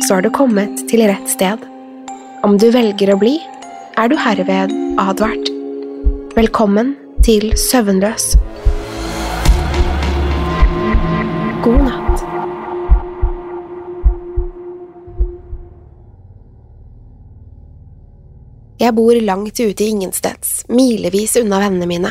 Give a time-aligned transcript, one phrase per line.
[0.00, 1.62] så har du kommet til rett sted.
[2.42, 3.36] Om du velger å bli,
[4.00, 5.50] er du herved advart.
[6.36, 8.32] Velkommen til Søvnløs.
[11.62, 12.24] God natt.
[18.82, 22.10] Jeg bor langt ute i ingensteds, milevis unna vennene mine.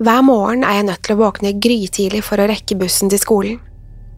[0.00, 3.60] Hver morgen er jeg nødt til å våkne grytidlig for å rekke bussen til skolen.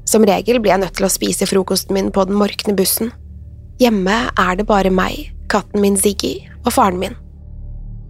[0.06, 3.10] Som regel blir jeg nødt til å spise frokosten min på den morkne bussen.
[3.82, 7.16] Hjemme er det bare meg, katten min Ziggy og faren min.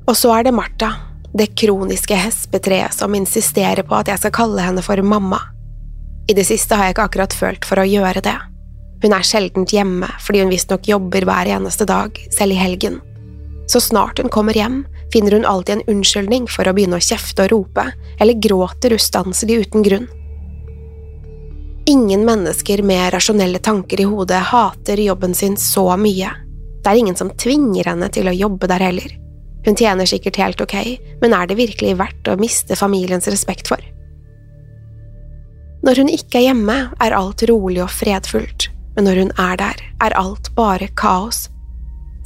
[0.06, 0.92] Og så er det Martha,
[1.36, 5.40] det kroniske hespetreet som insisterer på at jeg skal kalle henne for mamma.
[6.30, 8.36] I det siste har jeg ikke akkurat følt for å gjøre det.
[9.02, 13.00] Hun er sjeldent hjemme fordi hun visstnok jobber hver eneste dag, selv i helgen.
[13.66, 17.46] Så snart hun kommer hjem, finner hun alltid en unnskyldning for å begynne å kjefte
[17.46, 17.88] og rope,
[18.20, 20.06] eller gråter ustanselig uten grunn.
[21.88, 26.32] Ingen mennesker med rasjonelle tanker i hodet hater jobben sin så mye.
[26.82, 29.12] Det er ingen som tvinger henne til å jobbe der heller.
[29.66, 30.74] Hun tjener sikkert helt ok,
[31.22, 33.78] men er det virkelig verdt å miste familiens respekt for?
[35.86, 38.66] Når hun ikke er hjemme, er alt rolig og fredfullt,
[38.96, 41.44] men når hun er der, er alt bare kaos.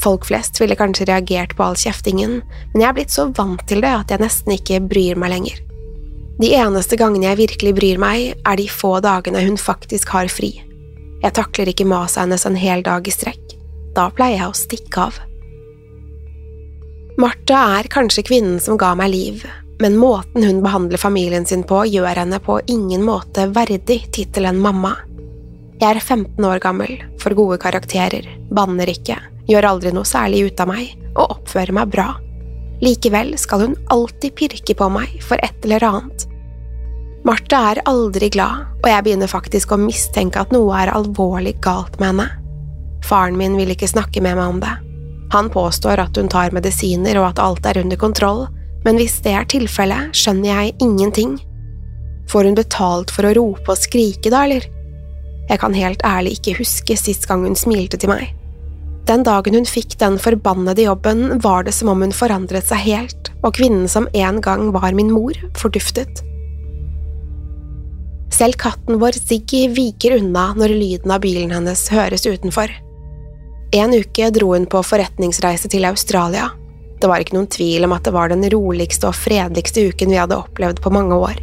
[0.00, 2.40] Folk flest ville kanskje reagert på all kjeftingen,
[2.72, 5.60] men jeg er blitt så vant til det at jeg nesten ikke bryr meg lenger.
[6.40, 10.54] De eneste gangene jeg virkelig bryr meg, er de få dagene hun faktisk har fri.
[11.20, 13.56] Jeg takler ikke maset hennes en hel dag i strekk.
[13.92, 15.18] Da pleier jeg å stikke av.
[17.20, 19.44] Martha er kanskje kvinnen som ga meg liv,
[19.82, 24.94] men måten hun behandler familien sin på, gjør henne på ingen måte verdig tittelen mamma.
[25.80, 29.18] Jeg er 15 år gammel, får gode karakterer, banner ikke,
[29.48, 32.08] gjør aldri noe særlig ut av meg og oppfører meg bra.
[32.80, 36.29] Likevel skal hun alltid pirke på meg for et eller annet.
[37.20, 41.98] Martha er aldri glad, og jeg begynner faktisk å mistenke at noe er alvorlig galt
[42.00, 42.28] med henne.
[43.04, 44.72] Faren min vil ikke snakke med meg om det.
[45.34, 48.46] Han påstår at hun tar medisiner og at alt er under kontroll,
[48.86, 51.36] men hvis det er tilfellet, skjønner jeg ingenting.
[52.32, 54.64] Får hun betalt for å rope og skrike da, eller?
[55.50, 58.32] Jeg kan helt ærlig ikke huske sist gang hun smilte til meg.
[59.10, 63.32] Den dagen hun fikk den forbannede jobben, var det som om hun forandret seg helt,
[63.44, 66.24] og kvinnen som en gang var min mor, forduftet.
[68.30, 72.70] Selv katten vår Ziggy viker unna når lyden av bilen hennes høres utenfor.
[73.74, 76.48] En uke dro hun på forretningsreise til Australia.
[77.00, 80.18] Det var ikke noen tvil om at det var den roligste og fredeligste uken vi
[80.20, 81.38] hadde opplevd på mange år.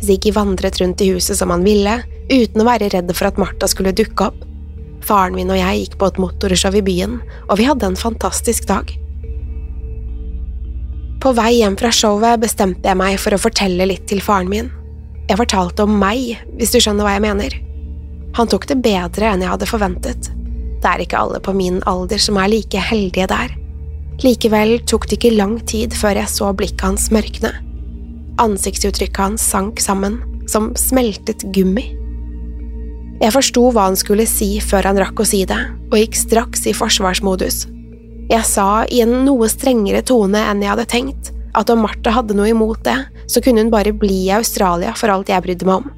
[0.00, 1.98] Ziggy vandret rundt i huset som han ville,
[2.30, 4.40] uten å være redd for at Martha skulle dukke opp.
[5.04, 8.68] Faren min og jeg gikk på et motorshow i byen, og vi hadde en fantastisk
[8.68, 8.92] dag.
[11.20, 14.70] På vei hjem fra showet bestemte jeg meg for å fortelle litt til faren min.
[15.30, 17.52] Jeg fortalte om meg, hvis du skjønner hva jeg mener.
[18.34, 20.30] Han tok det bedre enn jeg hadde forventet.
[20.82, 23.54] Det er ikke alle på min alder som er like heldige der.
[24.24, 27.52] Likevel tok det ikke lang tid før jeg så blikket hans mørkne.
[28.42, 30.18] Ansiktsuttrykket hans sank sammen,
[30.50, 31.86] som smeltet gummi.
[33.20, 35.60] Jeg forsto hva han skulle si før han rakk å si det,
[35.92, 37.68] og gikk straks i forsvarsmodus.
[38.30, 42.36] Jeg sa i en noe strengere tone enn jeg hadde tenkt, at om Martha hadde
[42.38, 42.98] noe imot det,
[43.30, 45.88] så kunne hun bare bli i Australia for alt jeg brydde meg om.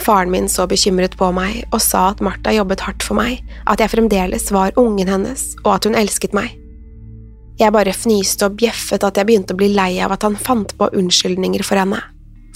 [0.00, 3.82] Faren min så bekymret på meg og sa at Martha jobbet hardt for meg, at
[3.82, 6.56] jeg fremdeles var ungen hennes, og at hun elsket meg.
[7.60, 10.72] Jeg bare fnyste og bjeffet at jeg begynte å bli lei av at han fant
[10.78, 12.00] på unnskyldninger for henne.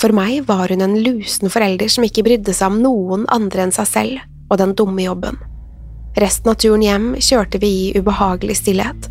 [0.00, 3.74] For meg var hun en lusen forelder som ikke brydde seg om noen andre enn
[3.74, 5.36] seg selv og den dumme jobben.
[6.20, 9.10] Resten av turen hjem kjørte vi i ubehagelig stillhet.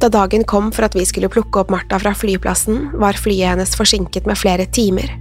[0.00, 3.74] Da dagen kom for at vi skulle plukke opp Martha fra flyplassen, var flyet hennes
[3.76, 5.12] forsinket med flere timer.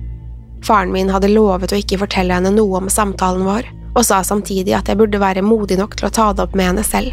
[0.64, 4.78] Faren min hadde lovet å ikke fortelle henne noe om samtalen vår, og sa samtidig
[4.78, 7.12] at jeg burde være modig nok til å ta det opp med henne selv.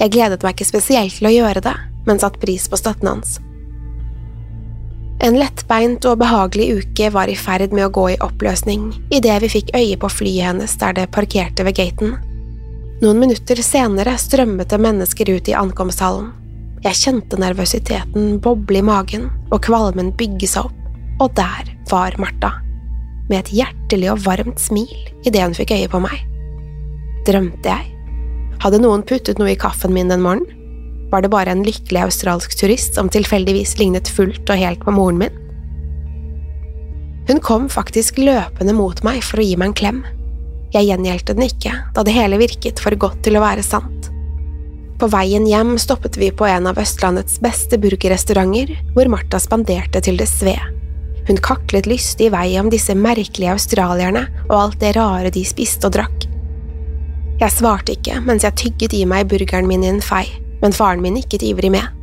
[0.00, 1.76] Jeg gledet meg ikke spesielt til å gjøre det,
[2.08, 3.36] men satte pris på støtten hans.
[5.22, 9.52] En lettbeint og behagelig uke var i ferd med å gå i oppløsning idet vi
[9.52, 12.16] fikk øye på flyet hennes der det parkerte ved gaten.
[13.04, 16.32] Noen minutter senere strømmet det mennesker ut i ankomsthallen.
[16.82, 20.78] Jeg kjente nervøsiteten boble i magen og kvalmen bygge seg opp,
[21.22, 22.56] og der var Martha,
[23.28, 24.90] med et hjertelig og varmt smil
[25.22, 26.16] idet hun fikk øye på meg.
[27.28, 27.92] Drømte jeg?
[28.64, 30.58] Hadde noen puttet noe i kaffen min den morgenen?
[31.12, 35.22] Var det bare en lykkelig australsk turist som tilfeldigvis lignet fullt og helt på moren
[35.22, 35.40] min?
[37.28, 40.04] Hun kom faktisk løpende mot meg for å gi meg en klem.
[40.74, 44.01] Jeg gjengjeldte den ikke, da det hele virket for godt til å være sant.
[45.02, 50.20] På veien hjem stoppet vi på en av Østlandets beste burgerrestauranter, hvor Martha spanderte til
[50.20, 50.62] det sved.
[51.26, 55.90] Hun kaklet lystig i vei om disse merkelige australierne og alt det rare de spiste
[55.90, 56.28] og drakk.
[57.40, 60.22] Jeg svarte ikke mens jeg tygget i meg burgeren min i en fei,
[60.62, 61.98] men faren min nikket ivrig med.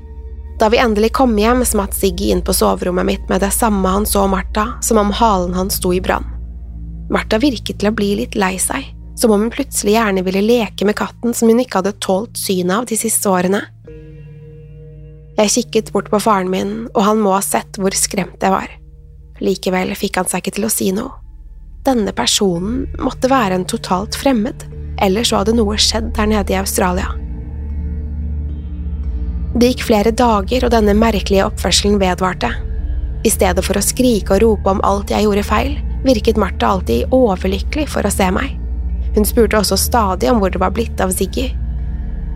[0.60, 4.04] Da vi endelig kom hjem, smatt Siggy inn på soverommet mitt med det samme han
[4.04, 6.28] så Martha, som om halen hans sto i brann.
[7.08, 10.88] Martha virket til å bli litt lei seg, som om hun plutselig gjerne ville leke
[10.88, 13.62] med katten som hun ikke hadde tålt synet av de siste årene.
[15.40, 18.72] Jeg kikket bort på faren min, og han må ha sett hvor skremt jeg var.
[19.44, 21.16] Likevel fikk han seg ikke til å si noe.
[21.88, 24.66] Denne personen måtte være en totalt fremmed,
[25.00, 27.08] eller så hadde noe skjedd der nede i Australia.
[29.56, 32.52] Det gikk flere dager, og denne merkelige oppførselen vedvarte.
[33.24, 37.16] I stedet for å skrike og rope om alt jeg gjorde feil, virket Martha alltid
[37.16, 38.59] overlykkelig for å se meg.
[39.20, 41.50] Hun spurte også stadig om hvor det var blitt av Ziggy.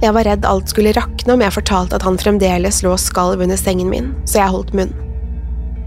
[0.04, 3.56] Jeg var redd alt skulle rakne om jeg fortalte at han fremdeles lå skalv under
[3.56, 4.92] sengen min, så jeg holdt munn.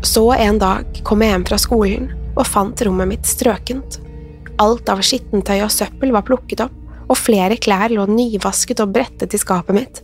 [0.00, 3.98] Så en dag kom jeg hjem fra skolen og fant rommet mitt strøkent.
[4.64, 6.80] Alt av skittentøy og søppel var plukket opp,
[7.12, 10.00] og flere klær lå nyvasket og brettet i skapet mitt.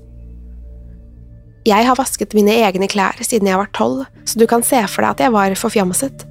[1.64, 5.00] Jeg har vasket mine egne klær siden jeg var tolv, så du kan se for
[5.00, 6.28] deg at jeg var forfjamset.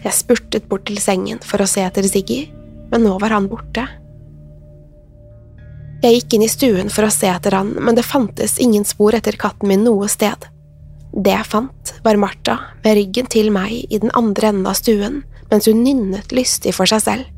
[0.00, 2.46] Jeg spurtet bort til sengen for å se etter Ziggy,
[2.92, 3.86] men nå var han borte.
[6.02, 9.14] Jeg gikk inn i stuen for å se etter han, men det fantes ingen spor
[9.14, 10.48] etter katten min noe sted.
[11.12, 15.22] Det jeg fant, var Martha med ryggen til meg i den andre enden av stuen,
[15.52, 17.30] mens hun nynnet lystig for seg selv.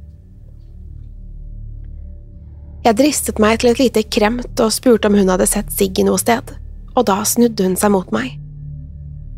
[2.85, 6.21] Jeg dristet meg til et lite kremt og spurte om hun hadde sett Siggy noe
[6.21, 6.51] sted,
[6.95, 8.37] og da snudde hun seg mot meg.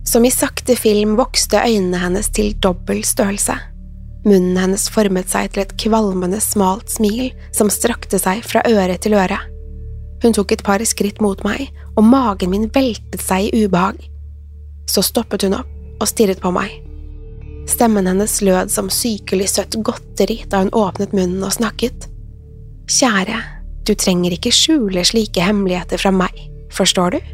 [0.06, 3.56] Som i sakte film vokste øynene hennes til dobbel størrelse.
[4.26, 9.14] Munnen hennes formet seg til et kvalmende, smalt smil som strakte seg fra øre til
[9.14, 9.38] øre.
[10.24, 14.00] Hun tok et par skritt mot meg, og magen min veltet seg i ubehag.
[14.90, 15.70] Så stoppet hun opp
[16.02, 16.72] og stirret på meg.
[17.70, 22.08] Stemmen hennes lød som sykelig søtt godteri da hun åpnet munnen og snakket.
[22.90, 23.38] Kjære,
[23.86, 26.34] du trenger ikke skjule slike hemmeligheter fra meg,
[26.74, 27.32] forstår du?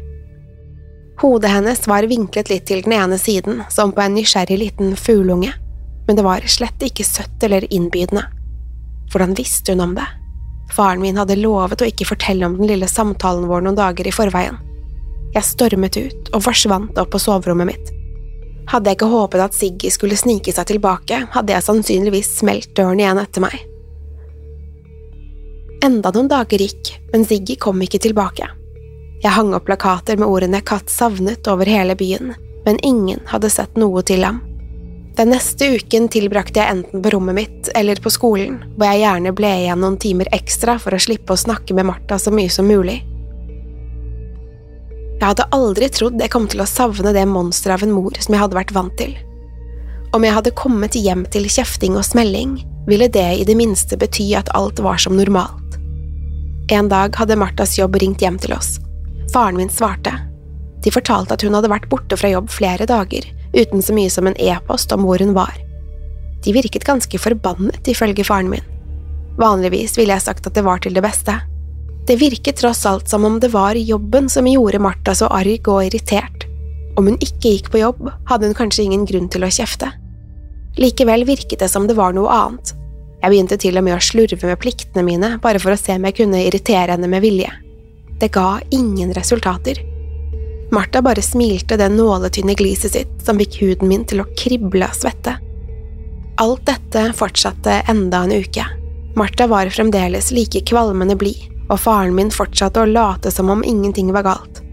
[1.21, 5.53] Hodet hennes var vinklet litt til den ene siden, som på en nysgjerrig liten fugleunge,
[6.07, 8.25] men det var slett ikke søtt eller innbydende.
[9.13, 10.07] Hvordan visste hun om det?
[10.73, 14.15] Faren min hadde lovet å ikke fortelle om den lille samtalen vår noen dager i
[14.15, 14.57] forveien.
[15.33, 17.91] Jeg stormet ut og forsvant opp på soverommet mitt.
[18.69, 23.01] Hadde jeg ikke håpet at Siggy skulle snike seg tilbake, hadde jeg sannsynligvis smelt døren
[23.01, 23.57] igjen etter meg.
[25.83, 28.47] Enda noen dager gikk, men Siggy kom ikke tilbake.
[29.23, 32.33] Jeg hang opp plakater med ordene Katt savnet over hele byen,
[32.63, 34.41] men ingen hadde sett noe til ham.
[35.13, 39.33] Den neste uken tilbrakte jeg enten på rommet mitt eller på skolen, hvor jeg gjerne
[39.37, 42.65] ble igjen noen timer ekstra for å slippe å snakke med Martha så mye som
[42.65, 43.03] mulig.
[45.19, 48.33] Jeg hadde aldri trodd jeg kom til å savne det monsteret av en mor som
[48.33, 49.13] jeg hadde vært vant til.
[50.17, 52.57] Om jeg hadde kommet hjem til kjefting og smelling,
[52.89, 55.77] ville det i det minste bety at alt var som normalt.
[56.73, 58.79] En dag hadde Marthas jobb ringt hjem til oss.
[59.33, 60.17] Faren min svarte.
[60.83, 64.27] De fortalte at hun hadde vært borte fra jobb flere dager, uten så mye som
[64.27, 65.55] en e-post om hvor hun var.
[66.43, 68.65] De virket ganske forbannet, ifølge faren min.
[69.39, 71.37] Vanligvis ville jeg sagt at det var til det beste.
[72.07, 75.85] Det virket tross alt som om det var jobben som gjorde Martha så arg og
[75.85, 76.47] irritert.
[76.99, 79.89] Om hun ikke gikk på jobb, hadde hun kanskje ingen grunn til å kjefte.
[80.77, 82.73] Likevel virket det som det var noe annet.
[83.23, 86.05] Jeg begynte til og med å slurve med pliktene mine bare for å se om
[86.09, 87.49] jeg kunne irritere henne med vilje.
[88.19, 89.79] Det ga ingen resultater.
[90.73, 94.95] Martha bare smilte det nåletynne gliset sitt som fikk huden min til å krible av
[94.97, 95.35] svette.
[96.41, 98.65] Alt dette fortsatte enda en uke.
[99.13, 104.09] Martha var fremdeles like kvalmende blid, og faren min fortsatte å late som om ingenting
[104.15, 104.63] var galt.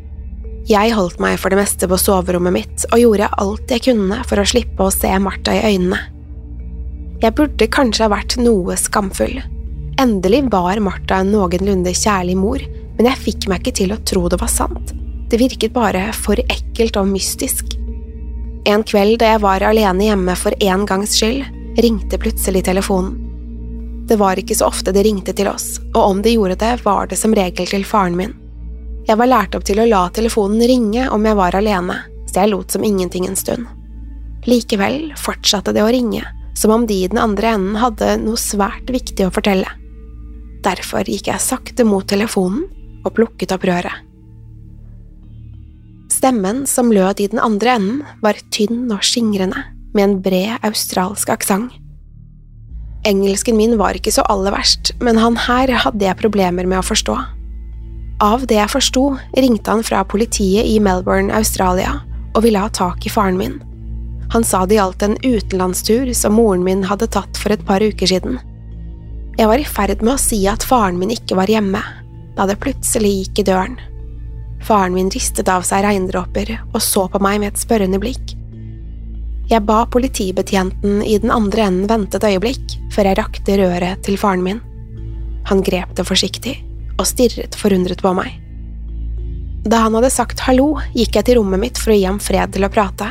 [0.70, 4.40] Jeg holdt meg for det meste på soverommet mitt og gjorde alt jeg kunne for
[4.40, 6.00] å slippe å se Martha i øynene.
[7.20, 9.36] Jeg burde kanskje ha vært noe skamfull.
[10.00, 12.64] Endelig var Martha en noenlunde kjærlig mor,
[12.96, 14.96] men jeg fikk meg ikke til å tro det var sant.
[15.30, 17.76] Det virket bare for ekkelt og mystisk.
[18.66, 21.44] En kveld da jeg var alene hjemme for en gangs skyld,
[21.78, 23.14] ringte plutselig telefonen.
[24.10, 27.06] Det var ikke så ofte det ringte til oss, og om det gjorde det, var
[27.06, 28.34] det som regel til faren min.
[29.06, 32.50] Jeg var lært opp til å la telefonen ringe om jeg var alene, så jeg
[32.50, 33.70] lot som ingenting en stund.
[34.50, 36.26] Likevel fortsatte det å ringe,
[36.58, 39.78] som om de i den andre enden hadde noe svært viktig å fortelle.
[40.66, 42.66] Derfor gikk jeg sakte mot telefonen
[43.06, 44.09] og plukket opp røret.
[46.20, 49.62] Stemmen som lød i den andre enden, var tynn og skingrende,
[49.96, 51.72] med en bred australsk aksent.
[53.08, 56.84] Engelsken min var ikke så aller verst, men han her hadde jeg problemer med å
[56.84, 57.16] forstå.
[58.20, 62.02] Av det jeg forsto, ringte han fra politiet i Melbourne, Australia,
[62.34, 63.56] og ville ha tak i faren min.
[64.36, 68.12] Han sa det gjaldt en utenlandstur som moren min hadde tatt for et par uker
[68.12, 68.36] siden.
[69.40, 71.80] Jeg var i ferd med å si at faren min ikke var hjemme,
[72.36, 73.80] da det plutselig gikk i døren.
[74.66, 78.36] Faren min ristet av seg regndråper og så på meg med et spørrende blikk.
[79.50, 84.18] Jeg ba politibetjenten i den andre enden vente et øyeblikk før jeg rakte røret til
[84.20, 84.60] faren min.
[85.50, 86.54] Han grep det forsiktig
[87.00, 88.36] og stirret forundret på meg.
[89.64, 92.54] Da han hadde sagt hallo, gikk jeg til rommet mitt for å gi ham fred
[92.54, 93.10] til å prate.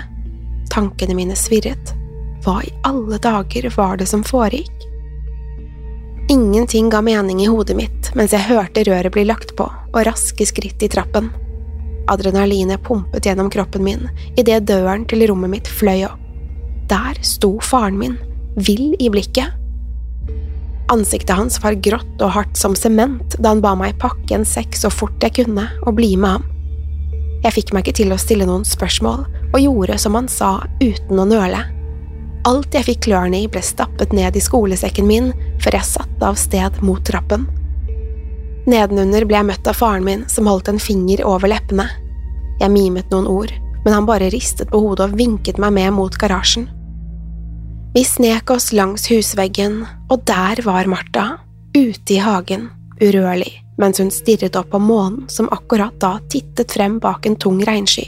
[0.74, 1.94] Tankene mine svirret.
[2.46, 4.89] Hva i alle dager var det som foregikk?
[6.32, 10.46] Ingenting ga mening i hodet mitt mens jeg hørte røret bli lagt på og raske
[10.46, 11.32] skritt i trappen.
[12.10, 14.04] Adrenalinet pumpet gjennom kroppen min
[14.38, 16.20] idet døren til rommet mitt fløy opp.
[16.90, 18.20] Der sto faren min,
[18.62, 19.58] vill i blikket.
[20.94, 24.78] Ansiktet hans var grått og hardt som sement da han ba meg pakke en sekk
[24.78, 26.48] så fort jeg kunne og bli med ham.
[27.42, 31.22] Jeg fikk meg ikke til å stille noen spørsmål, og gjorde som han sa uten
[31.22, 31.66] å nøle.
[32.48, 35.34] Alt jeg fikk klørne i ble stappet ned i skolesekken min
[35.70, 37.46] før jeg satte av sted mot trappen.
[38.70, 41.86] Nedenunder ble jeg møtt av faren min som holdt en finger over leppene.
[42.60, 43.54] Jeg mimet noen ord,
[43.86, 46.66] men han bare ristet på hodet og vinket meg med mot garasjen.
[47.94, 51.40] Vi snek oss langs husveggen, og der var Martha,
[51.78, 52.70] ute i hagen,
[53.02, 57.62] urørlig, mens hun stirret opp på månen som akkurat da tittet frem bak en tung
[57.66, 58.08] regnsky.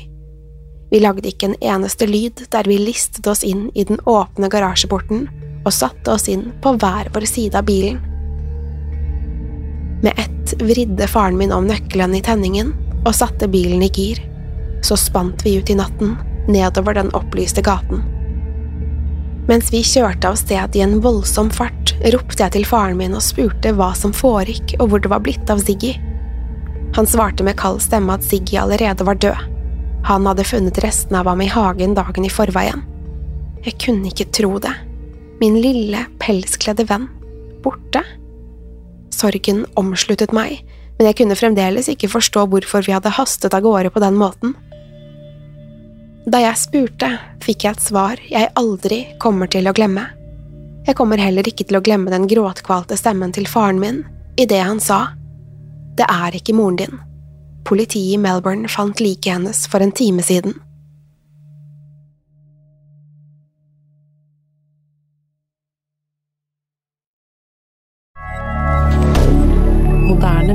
[0.92, 5.30] Vi lagde ikke en eneste lyd der vi listet oss inn i den åpne garasjeporten
[5.66, 8.00] og satte oss inn på hver vår side av bilen.
[10.02, 12.74] Med ett vridde faren min om nøkkelen i tenningen
[13.06, 14.22] og satte bilen i gir.
[14.82, 16.16] Så spant vi ut i natten,
[16.50, 18.02] nedover den opplyste gaten.
[19.50, 23.26] Mens vi kjørte av sted i en voldsom fart, ropte jeg til faren min og
[23.26, 25.96] spurte hva som foregikk og hvor det var blitt av Ziggy.
[26.98, 29.50] Han svarte med kald stemme at Ziggy allerede var død.
[30.10, 32.82] Han hadde funnet restene av ham i hagen dagen i forveien.
[33.66, 34.74] Jeg kunne ikke tro det.
[35.42, 37.08] Min lille, pelskledde venn.
[37.64, 38.04] Borte?
[39.10, 40.60] Sorgen omsluttet meg,
[41.00, 44.54] men jeg kunne fremdeles ikke forstå hvorfor vi hadde hastet av gårde på den måten.
[46.30, 47.10] Da jeg spurte,
[47.42, 50.06] fikk jeg et svar jeg aldri kommer til å glemme.
[50.86, 54.04] Jeg kommer heller ikke til å glemme den gråtkvalte stemmen til faren min
[54.38, 55.16] idet han sa
[55.98, 57.00] Det er ikke moren din.
[57.66, 60.61] Politiet i Melbourne fant liket hennes for en time siden.